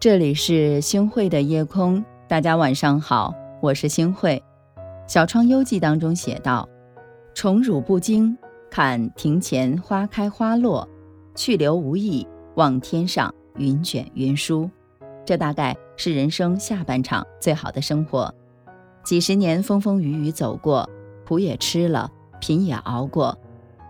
[0.00, 4.40] 这里是星慧的夜空，大家晚上好，我是星慧。
[5.12, 6.68] 《小窗幽记》当中写道
[7.34, 8.38] ：“宠辱不惊，
[8.70, 10.86] 看庭前花开花落；
[11.34, 12.24] 去留无意，
[12.54, 14.70] 望天上云卷云舒。”
[15.26, 18.32] 这大概是人生下半场最好的生活。
[19.02, 20.88] 几十年风风雨雨走过，
[21.26, 22.08] 苦也吃了，
[22.38, 23.36] 贫也熬过，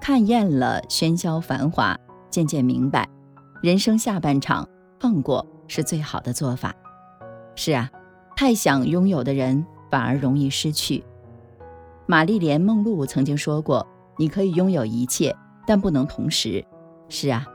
[0.00, 1.94] 看厌了喧嚣繁华，
[2.30, 3.06] 渐渐明白，
[3.62, 4.66] 人生下半场
[4.98, 6.74] 放过是最好的做法。
[7.54, 7.88] 是啊，
[8.36, 11.04] 太想拥有的人反而容易失去。
[12.06, 13.86] 玛丽莲梦露曾经说过
[14.18, 15.36] ：“你可以拥有一切，
[15.66, 16.64] 但不能同时。”
[17.08, 17.46] 是啊，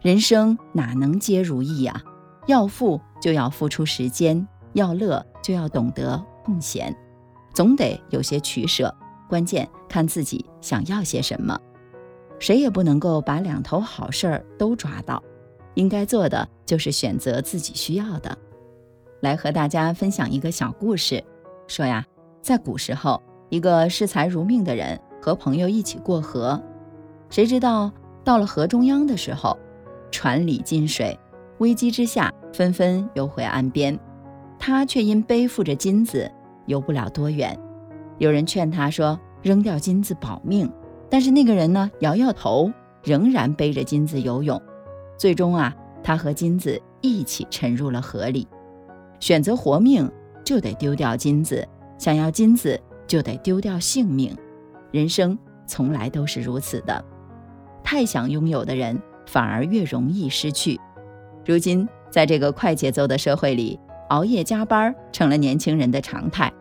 [0.00, 2.00] 人生哪能皆如意呀？
[2.46, 6.94] 要富就要付出时间，要乐就要懂得空闲，
[7.54, 8.94] 总得有些取舍。
[9.28, 11.58] 关键看自己想要些什么。
[12.38, 15.22] 谁也不能够把两头好事儿都抓到，
[15.74, 18.36] 应该做的就是选择自己需要的。
[19.20, 21.22] 来和大家分享一个小故事，
[21.66, 22.04] 说呀，
[22.40, 26.60] 在古时候，一个视财如命的人和朋友一起过河，
[27.30, 27.92] 谁知道
[28.24, 29.56] 到了河中央的时候，
[30.10, 31.18] 船里进水。
[31.58, 33.96] 危机之下，纷纷游回岸边，
[34.58, 36.28] 他却因背负着金子，
[36.66, 37.56] 游不了多远。
[38.18, 40.68] 有人劝他说：“扔掉金子保命。”
[41.08, 42.72] 但是那个人呢，摇摇头，
[43.04, 44.60] 仍然背着金子游泳。
[45.22, 48.44] 最终啊，他和金子一起沉入了河里。
[49.20, 50.10] 选择活命，
[50.44, 51.64] 就得丢掉金子；
[51.96, 54.36] 想要金子，就得丢掉性命。
[54.90, 57.04] 人生从来都是如此的，
[57.84, 60.80] 太想拥有的人，反而越容易失去。
[61.46, 63.78] 如今，在这个快节奏的社会里，
[64.08, 66.52] 熬夜加班成了年轻人的常态。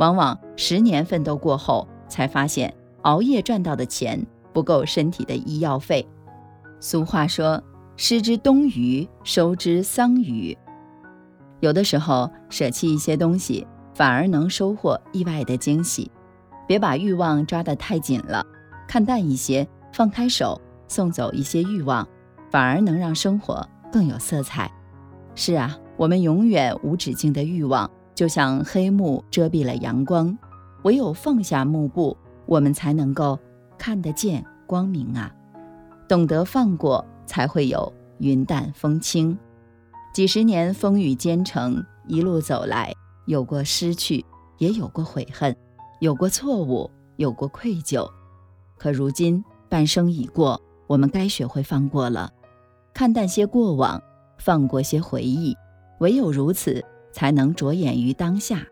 [0.00, 4.20] 往往十年奋斗过后，才发现熬夜赚到的钱
[4.52, 6.04] 不够身体的医药费。
[6.80, 7.62] 俗话说
[8.02, 10.56] ：“失之东隅，收之桑榆。”
[11.60, 16.10] 有的时候，舍弃一些东西，反而能收获意外的惊喜。
[16.66, 18.42] 别把欲望抓得太紧了，
[18.88, 20.58] 看淡一些，放开手，
[20.88, 22.08] 送走一些欲望，
[22.50, 23.62] 反而能让生活。
[23.92, 24.72] 更有色彩。
[25.34, 30.34] 是啊，我们永远无止境的欲望，就像黑幕遮蔽了阳光。
[30.84, 32.16] 唯有放下幕布，
[32.46, 33.38] 我们才能够
[33.76, 35.30] 看得见光明啊！
[36.08, 39.36] 懂得放过，才会有云淡风轻。
[40.14, 42.94] 几十年风雨兼程，一路走来，
[43.26, 44.24] 有过失去，
[44.58, 45.54] 也有过悔恨，
[46.00, 48.08] 有过错误，有过愧疚。
[48.78, 52.30] 可如今半生已过，我们该学会放过了。
[52.92, 54.02] 看淡些过往，
[54.38, 55.56] 放过些回忆，
[56.00, 58.66] 唯有如此，才能着眼于当下，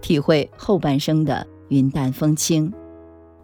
[0.00, 2.72] 体会后半生的云淡风轻。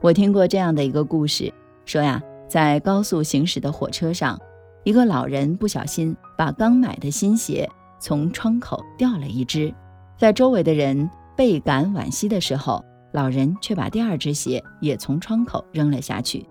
[0.00, 1.53] 我听过这样的一个故事，
[1.84, 4.41] 说呀，在高速行驶的火车上，
[4.84, 7.68] 一个老人不小心把刚买的新鞋
[7.98, 9.74] 从窗口掉了一只，
[10.18, 16.46] 在周围的人倍感惋惜的时候，老人却把第二只鞋也从窗口扔了下去。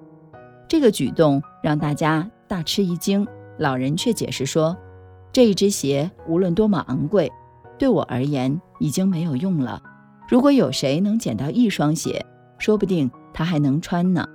[0.68, 3.26] 这个举动让大家大吃一惊。
[3.60, 4.76] 老人却解释说
[5.32, 7.32] ：“这一只鞋无论多么昂贵，
[7.78, 9.80] 对我而言已经没有用了。
[10.28, 12.26] 如果有谁能捡到一双鞋，
[12.58, 14.28] 说不定他还能穿呢。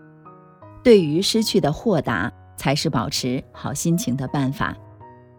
[0.84, 4.76] 对于失去的豁达，才是保持好心情的办法。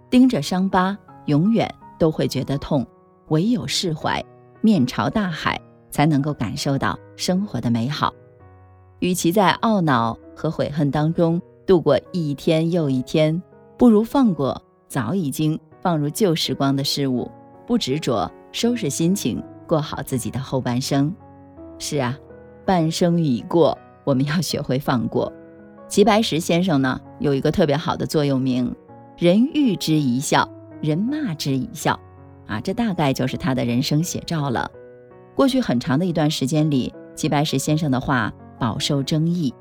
[0.10, 2.84] 盯着伤疤，永远都会觉得痛；
[3.28, 4.24] 唯有释怀，
[4.62, 8.12] 面朝大海，才能够感受到生活的美好。
[8.98, 13.40] 与其在懊恼和悔恨当中度过一天又一天。”
[13.80, 17.32] 不如放过早已经放入旧时光的事物，
[17.66, 21.16] 不执着，收拾心情，过好自己的后半生。
[21.78, 22.20] 是啊，
[22.66, 25.32] 半生已过，我们要学会放过。
[25.88, 28.76] 齐白石先生呢，有一个特别好的座右铭
[29.18, 30.50] ：“人遇之一笑，
[30.82, 32.00] 人骂之一笑。”
[32.48, 34.72] 啊，这大概就是他的人生写照了。
[35.36, 39.54] 过去很长的一段时间里，齐白石先生的画饱受争议，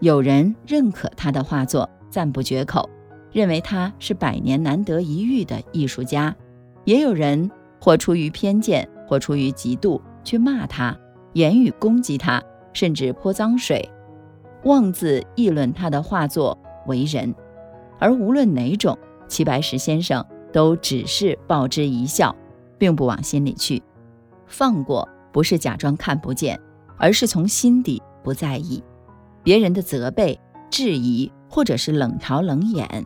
[0.00, 2.88] 有人认可他的画作，赞不绝口。
[3.32, 6.32] 认为他是百年难得一遇的艺术家，
[6.84, 7.50] 也有人
[7.80, 10.96] 或出于偏见，或出于嫉妒去骂他，
[11.32, 12.40] 言语攻击他，
[12.72, 13.90] 甚至泼脏水，
[14.62, 17.34] 妄自议论他的画作为人。
[17.98, 18.98] 而无论哪种，
[19.28, 22.34] 齐白石先生都只是报之一笑，
[22.78, 23.82] 并不往心里去。
[24.46, 26.60] 放过不是假装看不见，
[26.96, 28.82] 而是从心底不在意
[29.42, 30.38] 别人的责备、
[30.70, 33.04] 质疑，或者是冷嘲冷眼。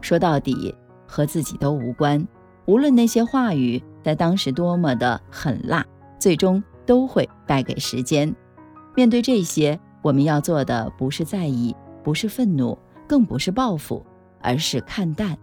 [0.00, 0.74] 说到底，
[1.06, 2.26] 和自己都无关。
[2.66, 5.84] 无论那些话语在当时多么的狠辣，
[6.18, 8.34] 最终都会败给时间。
[8.94, 14.04] 面对这些，我们要做的不是在意，不是愤怒，更不是报复，
[14.40, 15.36] 而是看淡。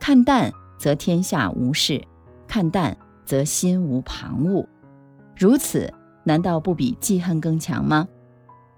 [0.00, 2.00] 看淡则天下无事；
[2.46, 4.66] 看淡，则心无旁骛。
[5.36, 5.92] 如此，
[6.24, 8.08] 难道不比记恨更强吗？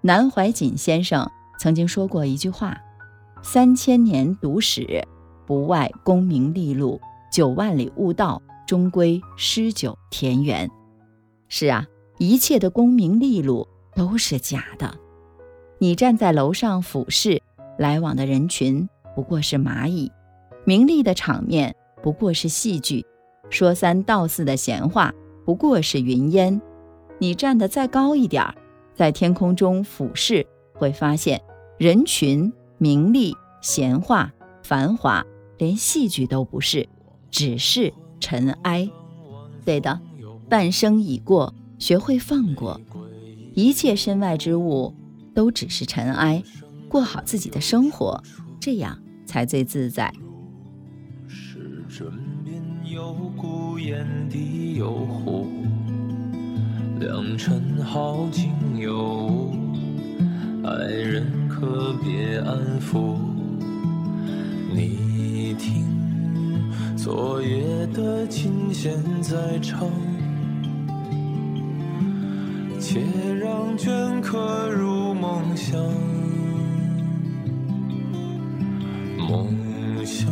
[0.02, 2.76] 南怀瑾先生曾经说过一句话
[3.42, 5.06] ：“三千年读史，
[5.46, 6.98] 不外功名利禄；
[7.30, 10.70] 九万里悟道，终归诗酒田园。”
[11.48, 11.86] 是啊，
[12.18, 14.96] 一切的功名利禄都是假的。
[15.78, 17.42] 你站在楼上俯视，
[17.80, 18.86] 来往的人群
[19.16, 20.12] 不过是蚂蚁；
[20.66, 23.02] 名利的场面不过是戏剧；
[23.48, 25.14] 说三道四的闲话
[25.46, 26.60] 不过是云烟。
[27.18, 28.54] 你站得再高一点儿，
[28.94, 31.40] 在天空中俯视，会发现
[31.78, 34.30] 人群、名利、闲话、
[34.62, 35.24] 繁华，
[35.56, 36.86] 连戏剧都不是，
[37.30, 37.90] 只是
[38.20, 38.90] 尘埃。
[39.64, 39.98] 对的，
[40.50, 42.78] 半生已过，学会放过
[43.54, 44.94] 一切身外之物。
[45.32, 46.42] 都只是尘埃，
[46.90, 48.20] 过好自己的生活，
[48.58, 50.12] 这样才最自在。
[51.28, 52.08] 是枕
[52.44, 55.46] 边有孤雁的游湖，
[56.98, 59.54] 良辰好景有无，
[60.64, 63.16] 爱人可别安抚。
[64.74, 65.86] 你听，
[66.96, 69.88] 昨夜的琴弦在唱。
[72.80, 73.00] 且
[73.40, 75.80] 让镌刻入梦乡，
[79.30, 79.46] 梦
[80.04, 80.28] 乡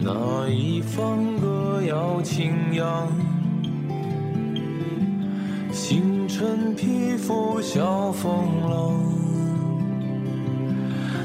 [0.00, 3.06] 那一方歌谣轻扬，
[5.70, 8.32] 星辰披拂晓风
[8.70, 8.94] 浪，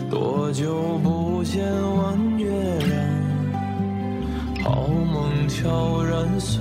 [0.09, 1.63] 多久不见
[1.95, 2.50] 弯月
[2.80, 6.59] 亮，好梦悄然随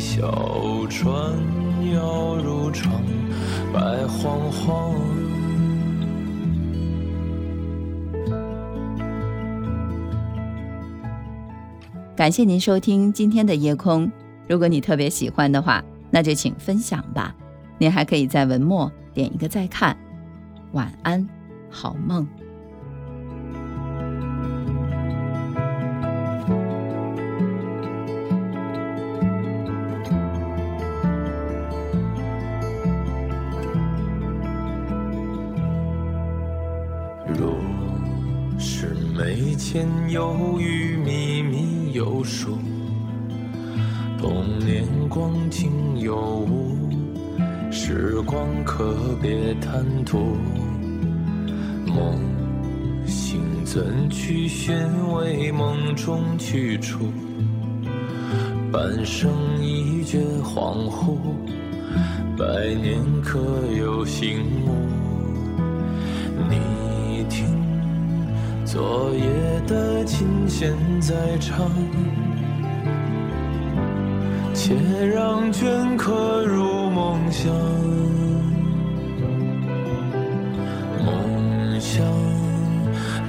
[0.00, 0.26] 小
[0.90, 1.14] 船。
[1.92, 2.90] 摇入长，
[3.72, 5.21] 白晃晃。
[12.22, 14.08] 感谢您收听今天的夜空。
[14.46, 17.34] 如果你特别喜欢的话，那就请分享吧。
[17.78, 19.96] 您还可以在文末点一个再看。
[20.70, 21.28] 晚安，
[21.68, 22.24] 好梦。
[39.18, 42.56] 眉间有雨，密密有疏，
[44.18, 46.90] 童年光景有无？
[47.70, 50.36] 时光可别贪图。
[51.86, 52.18] 梦
[53.06, 54.74] 醒怎去寻
[55.14, 57.12] 味梦中去处？
[58.72, 59.30] 半生
[59.62, 61.18] 一觉恍惚，
[62.38, 63.38] 百年可
[63.78, 64.91] 有醒悟？
[69.66, 71.70] 的琴弦在唱，
[74.52, 74.74] 且
[75.06, 77.52] 让镌刻入梦乡。
[81.04, 82.04] 梦乡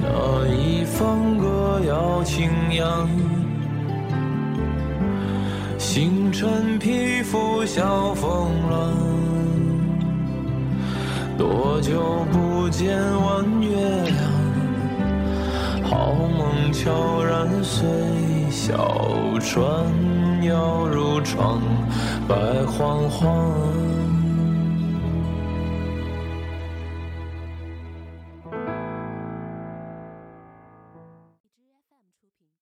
[0.02, 3.08] 那一方歌谣轻扬，
[5.78, 8.92] 星辰披拂晓风浪。
[11.36, 14.23] 多久不见弯月？
[15.94, 17.86] 好梦悄然随
[18.50, 19.64] 小船
[20.42, 21.62] 摇入窗，
[22.26, 22.34] 白
[22.66, 24.13] 晃晃。